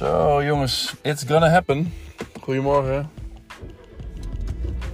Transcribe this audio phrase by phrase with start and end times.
[0.00, 1.92] Zo jongens, it's gonna happen.
[2.40, 3.10] Goedemorgen.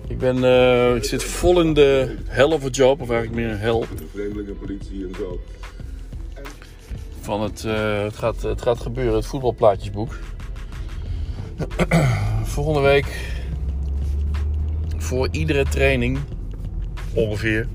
[0.08, 3.50] Ik ben, eh, ik zit vol in de hell of a job, of eigenlijk meer
[3.50, 3.80] een hel.
[3.80, 5.40] De vreemdelingenpolitie en zo.
[7.20, 10.18] Van het, eh, het, gaat, het gaat gebeuren, het voetbalplaatjesboek.
[12.42, 13.36] Volgende week,
[14.96, 16.18] voor iedere training,
[17.14, 17.68] ongeveer,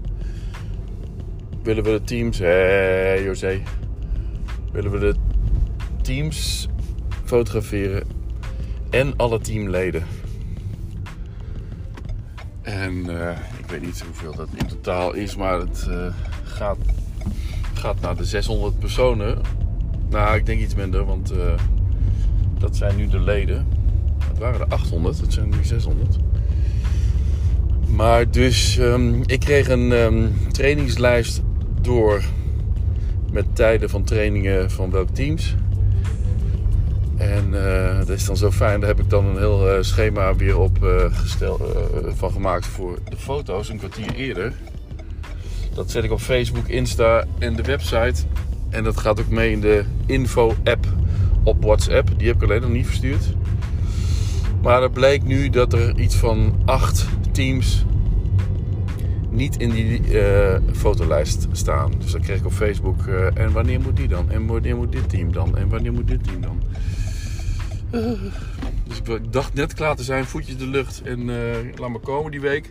[1.63, 3.61] willen we de teams, hé hey, José,
[4.71, 5.15] willen we de
[6.01, 6.69] teams
[7.31, 8.03] fotograferen
[8.89, 10.03] en alle teamleden.
[12.61, 16.13] En eh, ik weet niet hoeveel dat in totaal is, maar het eh,
[16.43, 16.77] gaat,
[17.73, 19.41] gaat naar de 600 personen.
[20.09, 21.53] Nou, ik denk iets minder, want eh,
[22.59, 23.67] dat zijn nu de leden.
[24.23, 26.17] Het waren er 800, het zijn nu 600.
[27.87, 31.41] Maar dus, ehm, ik kreeg een ehm, trainingslijst
[31.81, 32.23] door
[33.31, 35.55] met tijden van trainingen van welke teams.
[37.21, 38.79] En eh, dat is dan zo fijn.
[38.79, 41.05] Daar heb ik dan een heel eh, schema weer op eh,
[42.15, 44.53] van gemaakt voor de foto's een kwartier eerder.
[45.73, 48.23] Dat zet ik op Facebook, Insta en de website.
[48.69, 50.85] En dat gaat ook mee in de info-app
[51.43, 52.09] op WhatsApp.
[52.17, 53.33] Die heb ik alleen nog niet verstuurd.
[54.61, 57.85] Maar er bleek nu dat er iets van acht teams
[59.29, 60.01] niet in die
[60.73, 61.91] fotolijst staan.
[61.99, 63.05] Dus dan kreeg ik op Facebook.
[63.33, 64.31] en wanneer moet die dan?
[64.31, 65.57] En wanneer moet dit team dan?
[65.57, 66.70] En wanneer moet dit team dan?
[67.91, 71.99] Dus ik, ik dacht net klaar te zijn, voetjes de lucht en eh, laat maar
[71.99, 72.69] komen die week.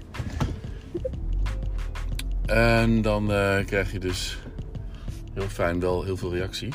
[2.47, 4.39] En dan eh, krijg je dus
[5.35, 6.69] heel fijn wel heel veel reactie.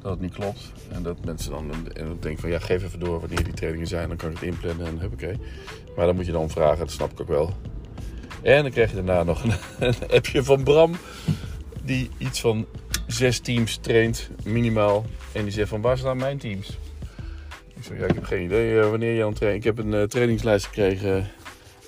[0.00, 0.72] Dat het niet klopt.
[0.88, 3.86] En dat mensen dan, en dan denken van ja, geef even door wanneer die trainingen
[3.86, 4.08] zijn.
[4.08, 5.36] Dan kan ik het inplannen en huppakee.
[5.96, 7.54] Maar dan moet je dan vragen, dat snap ik ook wel.
[8.42, 9.52] En dan krijg je daarna nog een,
[9.88, 10.94] een appje van Bram.
[11.82, 12.66] Die iets van
[13.06, 15.04] zes teams traint, minimaal.
[15.32, 16.78] En die zegt van waar staan mijn teams?
[17.78, 19.48] Ik ja, ik heb geen idee eh, wanneer je aan.
[19.54, 21.30] Ik heb een eh, trainingslijst gekregen.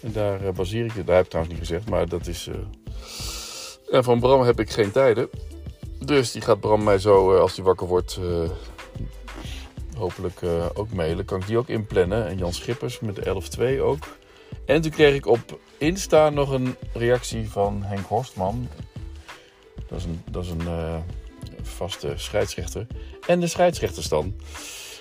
[0.02, 1.06] En daar eh, baseer ik het.
[1.06, 2.50] Daar heb ik trouwens niet gezegd, maar dat is...
[3.90, 5.28] En van Bram heb ik geen tijden.
[5.98, 8.18] Dus die gaat Bram mij zo, als hij wakker wordt,
[9.96, 10.40] hopelijk
[10.74, 11.24] ook mailen.
[11.24, 12.26] Kan ik die ook inplannen.
[12.26, 13.42] En Jan Schippers met de
[13.78, 14.06] 11-2 ook.
[14.66, 18.68] En toen kreeg ik op Insta nog een reactie van Henk Horstman.
[19.88, 20.68] Dat is een, dat is een
[21.62, 22.86] vaste scheidsrechter.
[23.26, 24.08] En de scheidsrechters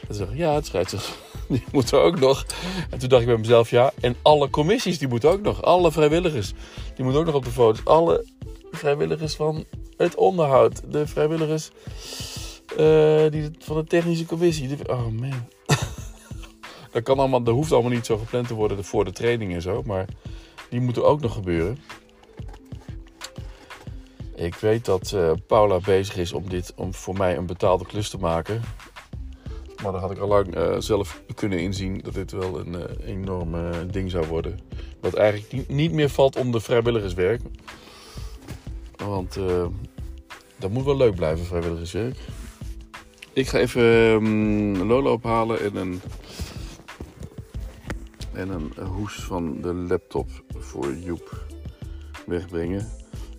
[0.10, 2.46] En ik, ja, het scheidsrechters, die moeten ook nog.
[2.90, 5.64] En toen dacht ik bij mezelf, ja, en alle commissies, die moeten ook nog.
[5.64, 6.54] Alle vrijwilligers,
[6.96, 7.86] die moeten ook nog op de foto's.
[7.86, 8.26] Alle
[8.72, 9.66] vrijwilligers van
[9.98, 10.82] het onderhoud.
[10.92, 11.70] De vrijwilligers
[12.78, 14.90] eh, die, van de technische commissie.
[14.90, 15.48] Oh man.
[16.92, 19.62] Dat, kan allemaal, dat hoeft allemaal niet zo gepland te worden voor de training en
[19.62, 19.82] zo.
[19.86, 20.06] Maar
[20.70, 21.78] die moeten ook nog gebeuren.
[24.36, 28.10] Ik weet dat eh, Paula bezig is om, dit, om voor mij een betaalde klus
[28.10, 28.62] te maken.
[29.84, 33.08] Maar dan had ik al lang eh, zelf kunnen inzien dat dit wel een eh,
[33.08, 34.60] enorm eh, ding zou worden.
[35.00, 37.42] Wat eigenlijk niet, meer valt onder vrijwilligerswerk.
[38.96, 39.40] Want
[40.58, 42.18] dat moet wel leuk blijven, vrijwilligerswerk.
[43.34, 46.02] Ik ga even ehm, Lola ophalen en een,
[48.34, 51.46] en een hoes van de laptop voor Joep
[52.26, 52.90] wegbrengen.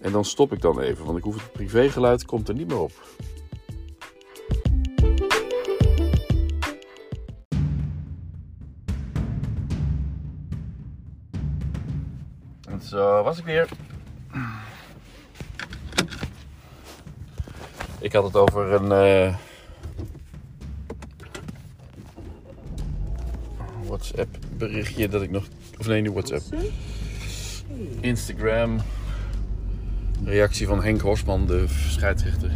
[0.01, 2.81] En dan stop ik dan even, want ik hoef het privégeluid komt er niet meer
[2.81, 2.93] op.
[12.91, 13.69] zo was ik weer.
[18.01, 19.37] Ik had het over een eh,
[23.87, 25.45] WhatsApp berichtje dat ik nog.
[25.79, 26.43] Of nee, niet WhatsApp.
[28.01, 28.81] Instagram.
[30.25, 32.51] Reactie van Henk Horsman, de scheidsrechter.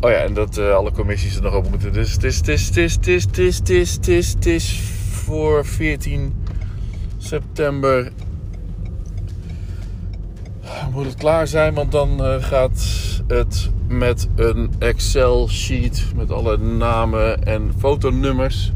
[0.00, 1.92] Oh ja, en dat eh, alle commissies er nog op moeten.
[1.92, 4.32] Dus het is, het is, het is, het is, het is, het is, het is,
[4.32, 6.44] het is voor 14
[7.18, 8.12] september
[10.92, 12.86] moet het klaar zijn, want dan eh, gaat
[13.26, 18.72] het met een Excel-sheet met alle namen en fotonummers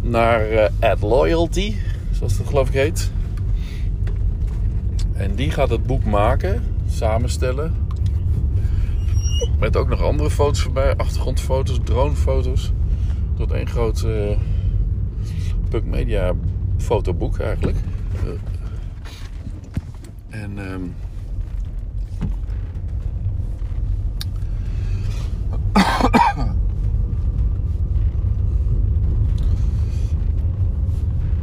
[0.00, 1.74] naar eh AdLoyalty,
[2.10, 3.10] zoals dat geloof ik heet.
[5.12, 7.74] En die gaat het boek maken, samenstellen.
[9.58, 12.72] Met ook nog andere foto's voorbij, achtergrondfoto's, dronefoto's.
[13.36, 14.36] Tot één groot eh
[15.68, 16.32] Puck Media
[16.76, 17.76] fotoboek eigenlijk.
[20.42, 20.82] En ehm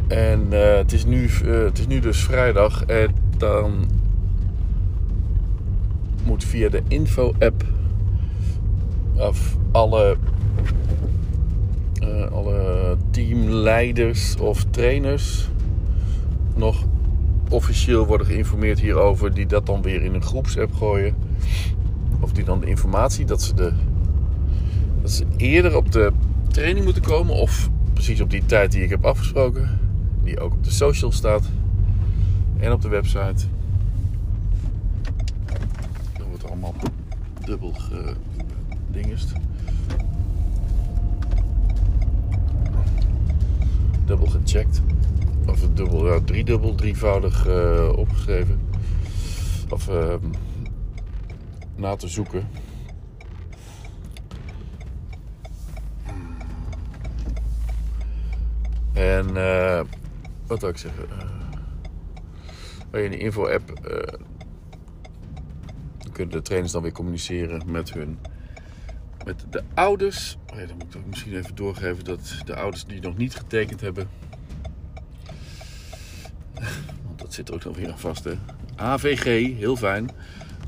[0.07, 3.85] En eh, het, is nu, eh, het is nu dus vrijdag en dan
[6.25, 7.63] moet via de info-app
[9.15, 10.17] of alle
[12.01, 15.49] eh, alle teamleiders of trainers
[16.55, 16.83] nog
[17.49, 21.15] officieel worden geïnformeerd hierover, die dat dan weer in een groepsapp gooien.
[22.19, 23.73] Of die dan de informatie dat ze, de,
[25.01, 26.11] dat ze eerder op de
[26.47, 29.79] training moeten komen, of precies op die tijd die ik heb afgesproken,
[30.23, 31.49] die ook op de social staat
[32.59, 33.45] en op de website.
[36.17, 36.75] Dat wordt allemaal
[37.45, 39.33] dubbel gedingest.
[44.05, 44.81] Dubbel gecheckt.
[45.47, 48.59] Of dubbel, ja, driedubbel, drievoudig uh, opgeschreven.
[49.69, 50.15] Of uh,
[51.75, 52.47] na te zoeken.
[58.93, 59.81] En uh,
[60.47, 61.05] wat wil ik zeggen?
[62.91, 63.73] Uh, in de info-app
[66.11, 68.19] kunnen de trainers dan weer communiceren met hun
[69.25, 70.37] met de ouders.
[70.53, 73.81] Oh ja, dan moet ik misschien even doorgeven dat de ouders die nog niet getekend
[73.81, 74.09] hebben.
[77.05, 78.23] Want dat zit ook nog weer aan vast.
[78.23, 78.33] Hè?
[78.75, 80.09] AVG, heel fijn.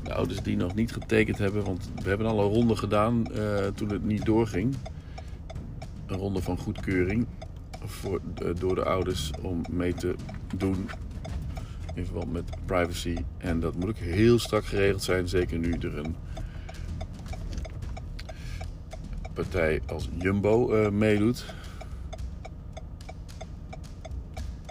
[0.02, 3.66] De ouders die nog niet getekend hebben, want we hebben al een ronde gedaan uh,
[3.66, 4.74] toen het niet doorging.
[6.06, 7.26] Een ronde van goedkeuring
[7.84, 8.20] voor,
[8.58, 10.14] door de ouders om mee te
[10.56, 10.88] doen
[11.94, 13.16] in verband met privacy.
[13.38, 16.16] En dat moet ook heel strak geregeld zijn, zeker nu er een
[19.34, 21.44] partij als Jumbo uh, meedoet.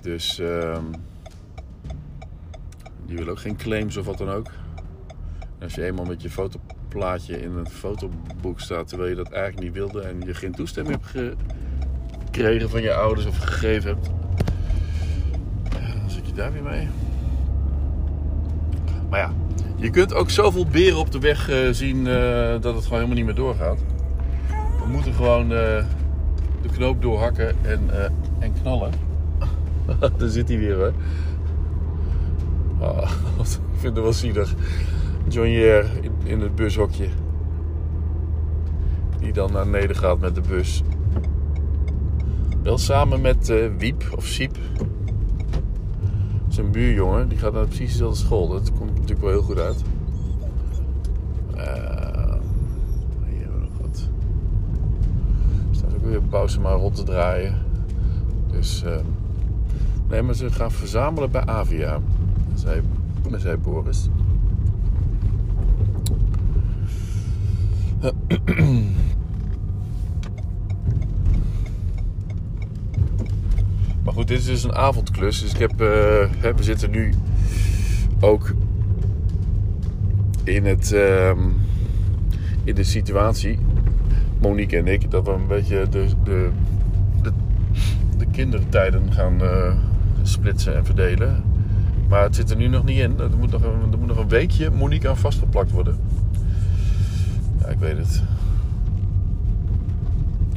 [0.01, 0.77] Dus uh,
[3.07, 4.51] die wil ook geen claims of wat dan ook.
[5.61, 9.73] Als je eenmaal met je fotoplaatje in een fotoboek staat terwijl je dat eigenlijk niet
[9.73, 11.35] wilde en je geen toestemming hebt
[12.25, 14.09] gekregen van je ouders of gegeven hebt,
[15.71, 16.87] dan zit je daar weer mee.
[19.09, 19.33] Maar ja,
[19.75, 23.15] je kunt ook zoveel beren op de weg uh, zien uh, dat het gewoon helemaal
[23.15, 23.79] niet meer doorgaat.
[24.83, 25.85] We moeten gewoon de
[26.71, 27.89] knoop doorhakken en,
[28.39, 28.91] en knallen.
[30.17, 30.93] Daar zit hij weer hoor.
[32.79, 34.53] Oh, ik vind het wel zielig.
[35.27, 37.07] John in, in het bushokje.
[39.19, 40.83] Die dan naar beneden gaat met de bus.
[42.63, 44.57] Wel samen met Wiep of Siep
[46.57, 48.47] zijn buurjongen, die gaat naar precies dezelfde school.
[48.47, 49.83] Dat komt natuurlijk wel heel goed uit.
[51.55, 52.33] Uh,
[53.25, 54.09] hier hebben we nog wat.
[55.69, 57.55] Er staat ook weer pauze maar rond te draaien.
[58.51, 58.95] Dus, uh,
[60.09, 61.99] nee, maar ze gaan verzamelen bij Avia.
[62.57, 62.81] Zei,
[63.37, 64.09] zei Boris.
[74.03, 75.41] Maar goed, dit is dus een avondklus.
[75.41, 77.13] Dus ik heb, uh, we zitten nu
[78.19, 78.53] ook
[80.43, 81.29] in, het, uh,
[82.63, 83.59] in de situatie,
[84.41, 86.49] Monique en ik, dat we een beetje de, de,
[87.21, 87.31] de,
[88.17, 89.75] de kindertijden gaan uh,
[90.21, 91.43] splitsen en verdelen.
[92.07, 93.19] Maar het zit er nu nog niet in.
[93.19, 95.97] Er moet nog een, moet nog een weekje Monique aan vastgeplakt worden.
[97.59, 98.23] Ja, ik weet het.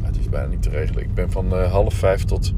[0.03, 1.03] Het is bijna niet te regelen.
[1.03, 2.53] Ik ben van uh, half vijf tot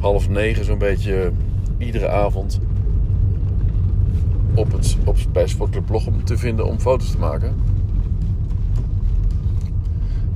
[0.00, 1.32] half negen zo'n beetje
[1.78, 2.60] iedere avond
[4.54, 5.46] op het, op, bij
[5.86, 7.48] Bloggen te vinden om foto's te maken.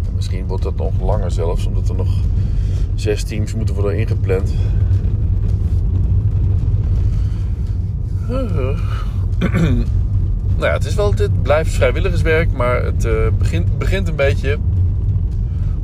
[0.06, 2.18] En misschien wordt dat nog langer zelfs, omdat er nog
[2.94, 4.54] zes teams moeten worden ingepland.
[10.58, 14.58] nou ja, het is wel, dit blijft vrijwilligerswerk, maar het uh, begint, begint een beetje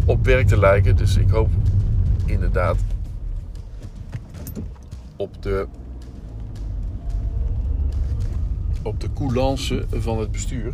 [0.04, 0.96] op werk te lijken.
[0.96, 1.50] Dus ik hoop
[2.24, 2.76] inderdaad
[5.16, 5.66] op de,
[8.82, 10.72] op de coulance van het bestuur.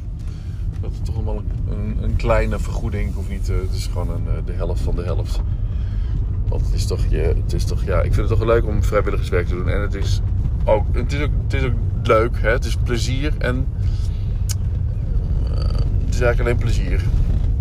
[0.80, 3.14] Dat is toch allemaal een, een, kleine vergoeding.
[3.14, 5.40] Hoeft niet, het is gewoon een, de helft van de helft.
[6.48, 8.82] Want het is toch, je, het is toch, ja, ik vind het toch leuk om
[8.82, 9.68] vrijwilligerswerk te doen.
[9.68, 10.20] En het is
[10.64, 12.40] ook, het is ook, het is ook leuk.
[12.40, 12.50] Hè?
[12.50, 13.66] Het is plezier en
[15.44, 15.56] uh,
[16.04, 17.00] het is eigenlijk alleen plezier.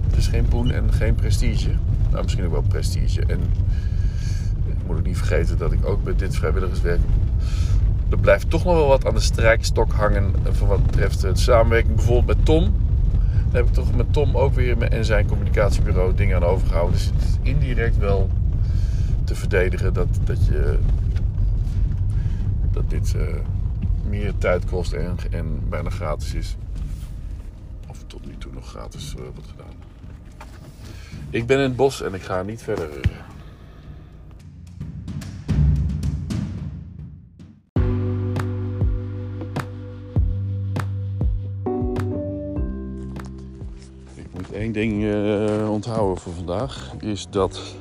[0.07, 1.69] Het is geen poen en geen prestige.
[2.11, 3.21] Nou, misschien ook wel prestige.
[3.25, 3.39] En
[4.87, 6.99] moet ik niet vergeten dat ik ook bij dit vrijwilligerswerk.
[8.09, 10.33] Er blijft toch nog wel wat aan de strijkstok hangen.
[10.51, 12.73] Voor wat betreft de samenwerking bijvoorbeeld met Tom.
[13.51, 16.93] Daar heb ik toch met Tom ook weer en zijn communicatiebureau dingen aan overgehouden.
[16.93, 18.29] Dus het is indirect wel
[19.23, 20.77] te verdedigen dat, dat, je,
[22.71, 23.21] dat dit uh,
[24.09, 26.55] meer tijd kost en, en bijna gratis is.
[27.87, 29.73] Of tot nu toe nog gratis uh, wordt gedaan.
[31.29, 32.89] Ik ben in het bos en ik ga niet verder.
[44.53, 46.93] één ding eh, onthouden voor vandaag.
[46.99, 47.75] Is dat...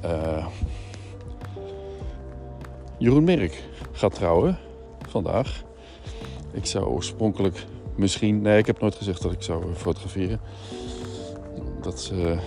[0.00, 0.46] eh,
[2.98, 3.62] Jeroen Merk
[3.92, 4.58] gaat trouwen
[5.08, 5.62] vandaag.
[6.52, 8.42] Ik zou oorspronkelijk misschien...
[8.42, 10.40] Nee, ik heb nooit gezegd dat ik zou eh, fotograferen.
[11.80, 12.10] Dat...
[12.12, 12.38] eh,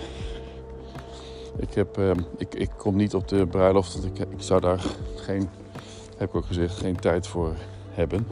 [1.56, 4.80] ik, heb, eh, ik, ik kom niet op de bruiloft, want ik, ik zou daar
[5.16, 5.48] geen,
[6.16, 7.54] heb ik ook gezegd, geen tijd voor
[7.90, 8.26] hebben.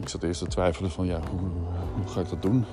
[0.00, 1.50] Ik zat eerst te twijfelen van ja, hoe,
[1.94, 2.64] hoe ga ik dat doen?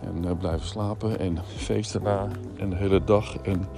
[0.00, 3.36] En blijven slapen en feesten na en de hele dag.
[3.36, 3.68] En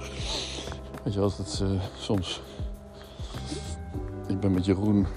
[1.03, 2.41] weet je dat is eh, soms...
[4.27, 5.07] Ik ben met Jeroen,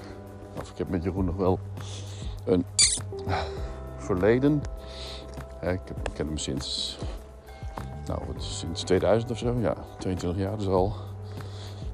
[0.61, 1.59] of ik heb met Jeroen nog wel
[2.45, 2.65] een
[3.99, 4.63] verleden.
[5.61, 5.81] Ik,
[6.13, 6.99] ken hem sinds,
[8.07, 9.59] nou, wat het, sinds 2000 of zo.
[9.61, 10.93] Ja, 22 jaar dus al.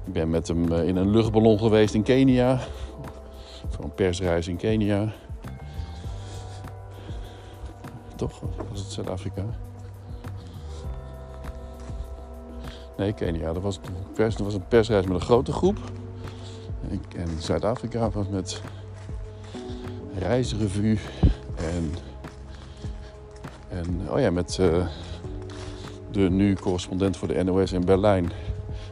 [0.05, 2.59] Ik ben met hem eh, in een luchtballon geweest in Kenia.
[3.69, 5.13] Voor een persreis in Kenia.
[8.15, 8.41] Toch?
[8.69, 9.45] Was het Zuid-Afrika?
[12.99, 13.53] Nee, Kenia.
[13.53, 13.79] Dat was,
[14.13, 15.77] pers, dat was een persreis met een grote groep.
[16.89, 18.61] En, en Zuid-Afrika was met
[20.17, 20.97] reisrevue
[21.55, 21.91] en
[23.69, 24.87] en oh ja, met eh,
[26.11, 28.31] de nu correspondent voor de NOS in Berlijn,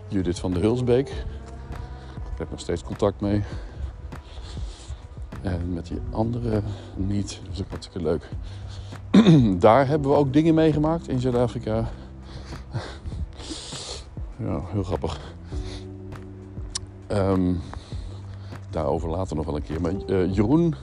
[0.08, 1.10] Judith van der Hulsbeek.
[2.34, 3.44] Ik heb nog steeds contact mee.
[5.42, 6.62] En met die andere
[6.96, 7.40] niet.
[7.44, 8.30] Dat is ook hartstikke leuk.
[9.60, 11.90] Daar hebben we ook dingen meegemaakt in Zuid-Afrika.
[14.40, 15.34] Ja, heel grappig.
[17.08, 17.54] Ehm,
[18.70, 19.82] daarover later nog wel een keer.
[19.82, 20.76] Maar eh, Jeroen,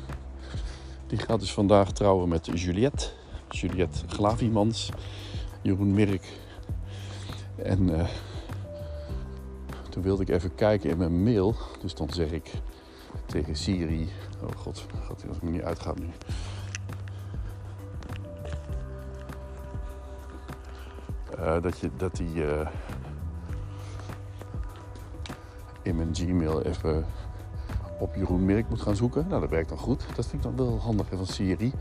[1.07, 3.07] die gaat dus vandaag trouwen met Juliette.
[3.49, 4.91] Juliette Glavimans,
[5.63, 6.39] Jeroen Mirk.
[7.57, 8.09] En eh,
[9.91, 11.55] toen wilde ik even kijken in mijn mail.
[11.81, 12.51] Dus dan zeg ik
[13.27, 14.09] tegen Siri...
[14.43, 16.09] Oh god, hij als ik me niet uitgaat nu.
[21.39, 22.45] Eh, dat, je, dat die
[25.85, 27.05] in mijn Gmail even
[27.99, 29.27] op Jeroen Mirk moet gaan zoeken.
[29.29, 30.07] Nou, dat werkt dan goed.
[30.15, 31.73] Dat vind ik dan wel handig van Siri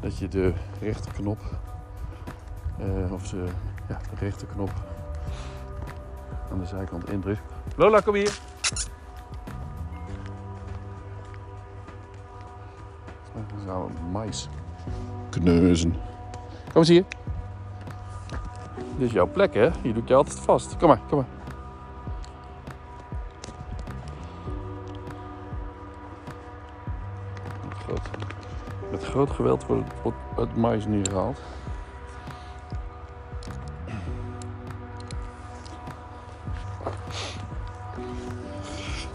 [0.00, 1.38] dat je de rechterknop,
[2.78, 3.44] eh, of de,
[3.88, 4.70] ja, de rechterknop
[6.52, 7.40] aan de zijkant indrukt.
[7.76, 8.40] Lola, kom hier.
[13.66, 14.48] Dan we mais
[15.30, 15.94] kneuzen.
[16.64, 17.04] Kom eens hier.
[18.98, 19.70] Dit is jouw plek, hè?
[19.82, 20.76] Hier doe ik je altijd vast.
[20.76, 21.41] Kom maar, kom maar.
[29.12, 29.90] Groot geweld wordt
[30.36, 31.40] het, mais neergehaald.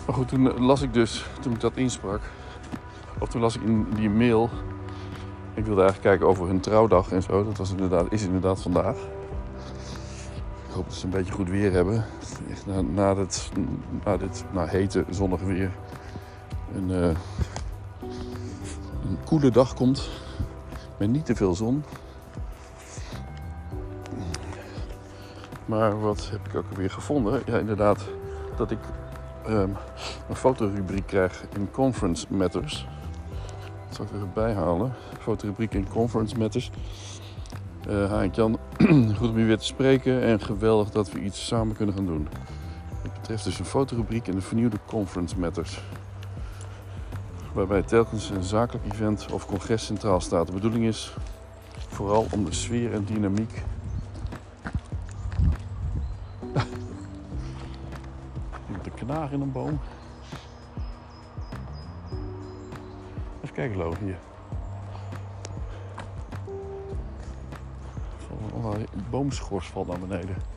[0.06, 2.22] Maar goed, toen las ik dus, toen ik dat insprak,
[3.20, 4.50] of toen las ik in die mail,
[5.54, 7.44] ik wilde eigenlijk kijken over hun trouwdag en zo.
[7.44, 8.96] Dat was inderdaad, is inderdaad vandaag.
[10.68, 12.06] Ik hoop dat ze een beetje goed weer hebben.
[12.66, 13.50] Na, na, dit,
[14.04, 15.72] na dit na hete, zonnige weer
[16.90, 17.10] eh,
[19.28, 20.10] koele dag komt.
[20.98, 21.84] Met niet te veel zon.
[25.66, 27.42] Maar wat heb ik ook weer gevonden?
[27.46, 28.06] Ja, inderdaad,
[28.56, 28.80] dat ik
[29.46, 29.70] ehm,
[30.30, 32.88] een fotorubriek krijg in Conference Matters.
[33.88, 34.94] Dat zal ik er even bijhalen.
[35.20, 36.72] Fotorubriek in Conference Matters.
[37.88, 38.58] Haak Jan,
[39.18, 42.28] goed om u weer te spreken en geweldig dat we iets samen kunnen gaan doen.
[43.02, 45.82] Het betreft dus een fotorubriek in de vernieuwde Conference Matters.
[47.58, 50.48] Waarbij telkens een zakelijk event of congres centraal staat.
[50.48, 51.16] De bedoeling is
[51.88, 53.64] vooral om de sfeer en dynamiek
[58.84, 59.80] een knaag in een boom.
[63.42, 64.18] Even kijken, Lo, hier.
[68.54, 70.57] Allerlei boomschors valt naar beneden.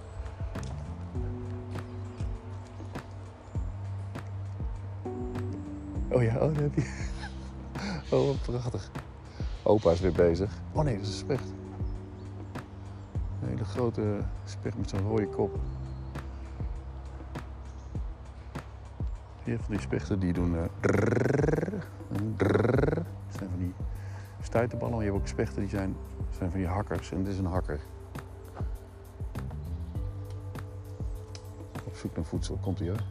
[6.13, 6.83] Oh ja, oh, daar heb je.
[8.11, 8.91] Oh, prachtig.
[9.63, 10.53] Opa is weer bezig.
[10.73, 11.53] Oh nee, dat is een specht.
[13.43, 15.59] Een hele grote specht met zo'n rode kop.
[19.45, 20.57] Hier van die spechten die doen.
[20.57, 20.63] eh.
[22.37, 23.75] Dat zijn van die
[24.43, 25.97] stuiterballen, maar je hebt ook spechten die zijn,
[26.31, 27.13] zijn van die hakkers.
[27.13, 27.81] En dit is een hakker.
[31.85, 33.03] Op zoek naar voedsel, komt hij hoor.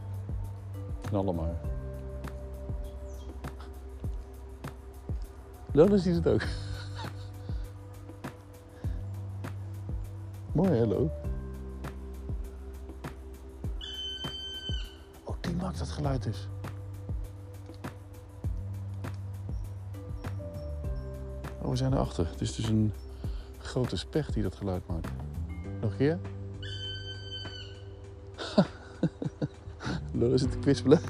[1.01, 1.78] Knallen maar.
[5.71, 6.41] Lola ziet het ook.
[10.51, 11.11] Mooi, hallo.
[15.23, 16.47] Oh, die maakt dat geluid dus.
[21.61, 22.27] Oh, we zijn erachter.
[22.27, 22.93] Het is dus een
[23.57, 25.07] grote specht die dat geluid maakt.
[25.81, 26.19] Nog een keer?
[30.11, 30.99] Lullen zit te kwispelen.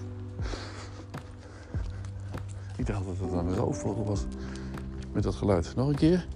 [2.78, 4.26] Ik dacht dat het een roofvogel was.
[5.12, 5.74] Met dat geluid.
[5.76, 6.28] Nog een keer?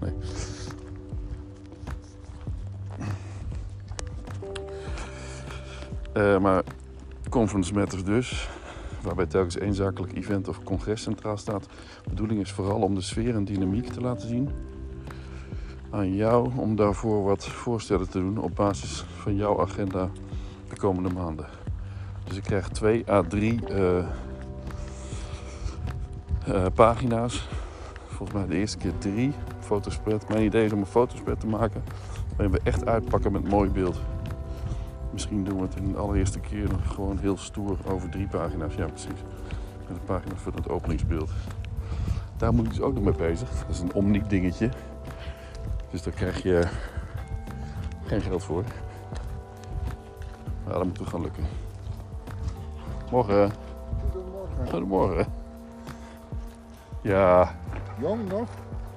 [0.00, 0.12] Nee.
[6.12, 6.62] Eh, maar
[7.28, 8.48] Conference Matters dus,
[9.02, 11.68] waarbij telkens één zakelijk event of congres centraal staat.
[12.04, 14.50] De bedoeling is vooral om de sfeer en dynamiek te laten zien.
[15.90, 20.10] Aan jou om daarvoor wat voorstellen te doen op basis van jouw agenda
[20.68, 21.46] de komende maanden.
[22.24, 24.06] Dus ik krijg twee à drie eh,
[26.46, 27.48] eh, pagina's.
[28.06, 30.28] Volgens mij de eerste keer drie fotospread.
[30.28, 31.82] Mijn idee is om een fotospread te maken
[32.36, 34.00] waarin we echt uitpakken met mooi beeld.
[35.10, 38.74] Misschien doen we het in de allereerste keer nog gewoon heel stoer over drie pagina's.
[38.74, 39.20] Ja, precies.
[39.88, 41.30] Met een pagina voor het openingsbeeld.
[42.36, 43.48] Daar moet ik dus ook nog mee bezig.
[43.48, 44.70] Dat is een omniek dingetje.
[45.90, 46.68] Dus daar krijg je
[48.04, 48.64] geen geld voor.
[50.64, 51.44] Maar dat moet toch gaan lukken.
[53.10, 53.52] Morgen.
[54.10, 54.68] Goedemorgen.
[54.68, 55.41] Goedemorgen.
[57.02, 57.54] Ja.
[58.00, 58.48] Jong nog?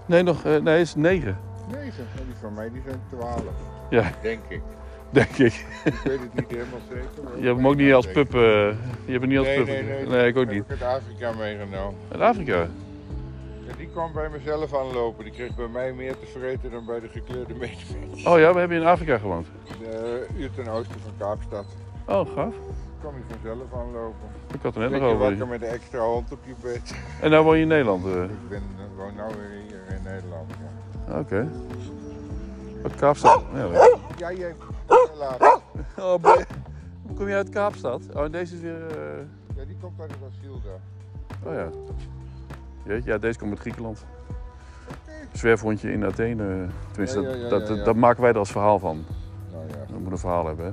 [0.05, 0.43] Nee, nog.
[0.43, 1.38] eh, nee, is negen.
[1.71, 2.07] Negen.
[2.17, 3.43] En die van mij die zijn twaalf.
[3.89, 4.62] Ja, Denk ik.
[5.09, 5.65] denk ik.
[5.83, 7.39] Ik weet het niet helemaal zeker.
[7.39, 8.33] Je hebt hem ook niet als pup.
[8.33, 9.67] eh, je hebt hem niet als Nee, pup.
[9.67, 10.05] nee, nee.
[10.07, 10.63] nee, ik ook heb niet.
[10.63, 12.00] Ik uit Afrika meegenomen.
[12.12, 12.62] In Afrika.
[13.69, 15.24] En die kwam bij mezelf aanlopen.
[15.24, 18.31] Die kreeg bij mij meer te vreten dan bij de gekleurde medemensen.
[18.31, 19.47] Oh ja, we hebben in Afrika gewoond.
[19.79, 21.65] De uur ten oosten van Kaapstad.
[22.07, 22.53] Oh, gaaf.
[23.05, 24.27] Kwam hij vanzelf aanlopen.
[24.53, 25.17] Ik had er net nog over.
[25.29, 26.95] wakker met een extra hond op je bed.
[27.21, 28.05] En nou woon je in Nederland.
[28.05, 28.24] eh.
[28.24, 30.51] Ik ben, eh, woon nou weer hier in Nederland.
[31.07, 31.47] Ja, Oké.
[32.83, 33.43] Uit Kaapstad.
[33.53, 33.65] Ja,
[34.17, 34.55] ja jij ik.
[36.00, 36.24] oh,
[37.15, 38.01] kom je uit Kaapstad?
[38.13, 38.88] Oh, en deze is weer...
[38.88, 39.21] eh,
[39.55, 40.79] Ja, die komt uit het asiel daar.
[41.43, 41.69] Oh ja.
[42.83, 44.05] Jeetje, ja, deze komt uit Griekenland.
[45.31, 46.65] Zwerfhondje in Athene.
[46.91, 49.03] Tenminste, Ja, ja, ja, dat, dat, dat maken wij er als verhaal van.
[49.51, 50.72] Nou ja, We moeten een verhaal hebben, hè?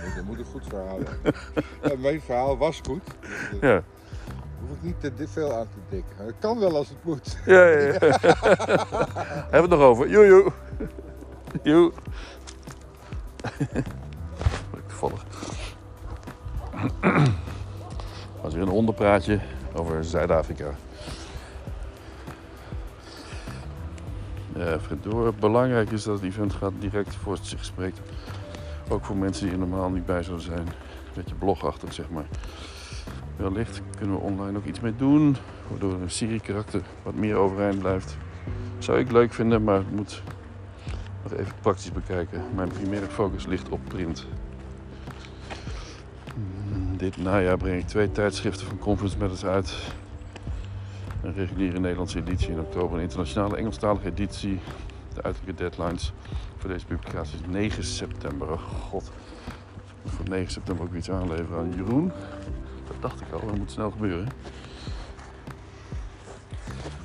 [0.00, 1.34] Ja moet, een goed verhaal hebben.
[1.82, 3.02] Ja, mijn verhaal was goed.
[3.50, 3.82] Dus, Ja.
[4.60, 6.26] hoef ik niet te veel aan te dikken.
[6.26, 7.36] Het kan wel als het moet.
[7.46, 7.98] Ja, ja, ja.
[9.50, 10.08] Hebben we het nog over?
[10.08, 10.52] Joe, joe.
[11.62, 11.92] Joe.
[14.86, 15.24] Toevallig.
[18.42, 19.40] Was weer een hondenpraatje
[19.72, 20.74] over Zuid-Afrika.
[24.56, 25.34] Ja, door.
[25.34, 28.00] Belangrijk is dat het event gaat direct voor zich spreekt.
[28.88, 30.66] Ook voor mensen die er normaal niet bij zouden zijn.
[30.66, 32.26] Een beetje blogachtig, zeg maar.
[33.36, 35.36] Wellicht kunnen we online ook iets mee doen.
[35.68, 38.16] Waardoor een Siri-karakter wat meer overeind blijft.
[38.78, 40.22] Zou ik leuk vinden, maar het moet
[41.22, 42.42] nog even praktisch bekijken.
[42.54, 44.26] Mijn primaire focus ligt op print.
[46.36, 49.74] Mm, Dit najaar breng ik twee tijdschriften van Conference Matters uit.
[51.22, 54.60] Een reguliere Nederlandse editie in oktober, een internationale Engelstalige editie.
[55.14, 56.12] De uiterlijke deadlines
[56.56, 58.52] voor deze publicatie is 9 september.
[58.52, 59.10] Oh god,
[60.04, 62.12] voor 9 september ook iets aanleveren aan Jeroen.
[62.86, 64.28] Dat dacht ik al, dat moet snel gebeuren.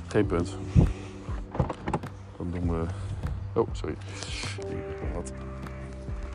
[0.06, 0.56] Geen punt.
[2.36, 2.84] Dan doen we.
[3.52, 3.94] Oh, sorry.
[4.68, 5.32] Ik had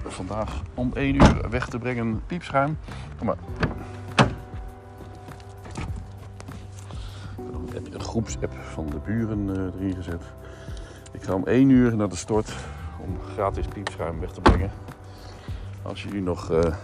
[0.07, 2.77] vandaag om 1 uur weg te brengen piepschuim.
[3.17, 3.37] Kom maar.
[7.65, 10.23] Ik heb een groepsapp van de buren eh, erin gezet.
[11.23, 12.53] Ik ga om 1 uur naar de stort
[12.99, 14.71] om gratis piepschuim weg te brengen.
[15.81, 16.75] Als jullie nog eh,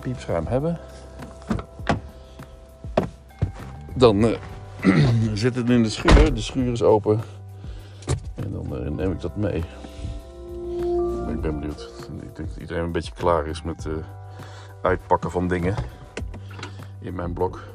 [0.00, 0.78] piepschuim hebben,
[3.94, 4.38] dan eh,
[5.42, 6.34] zit het in de schuur.
[6.34, 7.20] De schuur is open.
[8.34, 9.64] En dan eh, neem ik dat mee.
[11.28, 11.90] Ik ben benieuwd.
[12.22, 14.04] Ik denk dat iedereen een beetje klaar is met het
[14.82, 15.74] uitpakken van dingen
[17.00, 17.73] in mijn blok.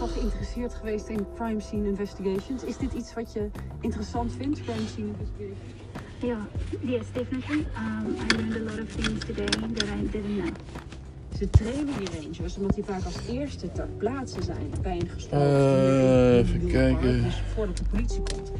[0.00, 2.62] Al geïnteresseerd geweest in crime scene investigations.
[2.64, 5.78] Is dit iets wat je interessant vindt, crime scene investigations?
[6.20, 6.38] Yeah,
[6.80, 7.66] yes, definitely.
[7.76, 10.52] Um, I learned a lot of things today that I didn't know.
[11.38, 15.46] Ze trainen die rangers omdat die vaak als eerste ter plaatse zijn bij een gesproken.
[15.46, 17.22] Eh, even kijken.
[17.22, 18.52] Dus voordat de politie komt.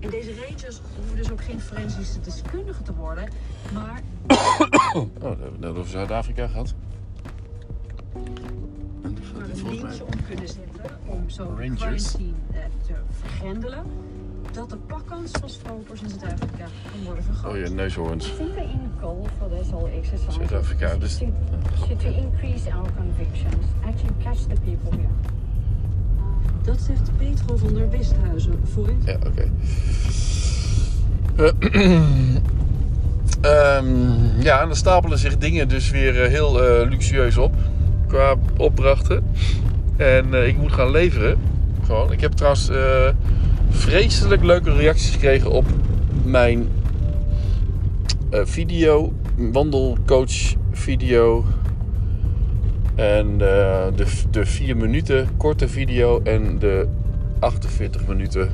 [0.00, 3.28] En deze rangers hoeven dus ook geen forensische deskundige te worden,
[3.72, 4.02] maar
[4.94, 6.74] Oh, dat hebben we het net over Zuid-Afrika gehad.
[10.30, 11.80] Kunnen zetten om zo Rangers.
[11.80, 13.84] crime scene eh, te vergrendelen.
[14.52, 17.52] Dat de pakkans van stropers in Zuid-Afrika kan worden vergroot.
[17.52, 18.24] Oh, je neushoorns.
[18.24, 18.36] Is
[20.98, 25.08] dus- to, increase our convictions, actually catch the people here.
[26.62, 29.50] Dat zegt Petro van der Westhuizen, voorin Ja, oké.
[31.36, 31.52] Eh,
[33.40, 37.54] ehm, ja, en dan stapelen zich dingen dus weer eh, heel eh, luxueus op.
[38.06, 39.24] Qua opdrachten.
[40.00, 41.38] En eh, ik moet gaan leveren.
[41.84, 42.12] Gewoon.
[42.12, 43.08] Ik heb trouwens eh,
[43.68, 45.64] vreselijk leuke reacties gekregen op
[46.24, 46.68] mijn
[48.30, 51.44] eh, video, wandelcoach video.
[52.94, 53.92] En de,
[54.30, 56.88] de 4 minuten korte video en de
[57.38, 58.50] 48 minuten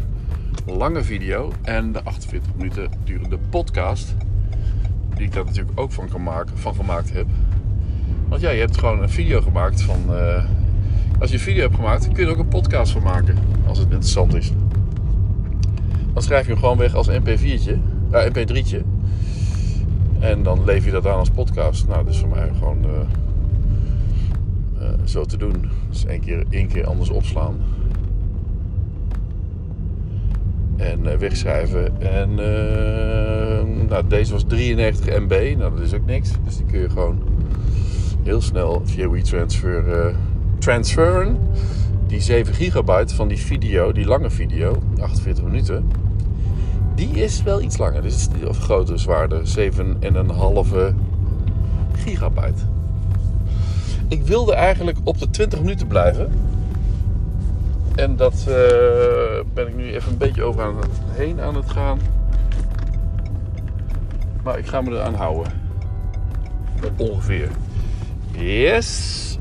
[0.67, 1.53] lange video.
[1.63, 4.15] En de 48 minuten durende podcast.
[5.15, 7.27] Die ik daar natuurlijk ook van, kan maken, van gemaakt heb.
[8.29, 10.01] Want ja, je hebt gewoon een video gemaakt van.
[11.17, 13.37] Eh, als je een video hebt gemaakt, kun je er ook een podcast van maken.
[13.67, 14.53] Als het interessant is.
[16.13, 17.79] Dan schrijf je hem gewoon weg als MP4'tje.
[18.11, 18.81] Ja, MP3'tje.
[20.19, 21.87] En dan lever je dat aan als podcast.
[21.87, 22.91] Nou, dat is voor mij gewoon eh,
[24.87, 25.71] eh, zo te doen.
[25.89, 27.57] Dus één keer, één keer anders opslaan.
[30.77, 32.01] En eh, wegschrijven.
[32.01, 35.55] En eh, nou, deze was 93 MB.
[35.59, 36.31] Nou, dat is ook niks.
[36.45, 37.19] Dus die kun je gewoon
[38.23, 40.15] heel snel via WeTransfer eh,
[40.67, 41.39] transferen.
[42.07, 45.91] Die 7 gigabyte van die video, die lange video, 48 minuten.
[46.95, 48.03] Die is wel iets langer.
[48.03, 49.47] Die- of groter, zwaarder.
[49.47, 50.95] 7,5
[51.93, 52.63] gigabyte.
[54.09, 56.33] Ik wilde eigenlijk op de 20 minuten blijven.
[57.95, 61.71] En dat eh, ben ik nu even een beetje over aan het, heen aan het
[61.71, 61.99] gaan.
[64.43, 65.53] Maar ik ga me eraan houden.
[66.97, 67.49] Ongeveer.
[68.31, 69.36] Yes.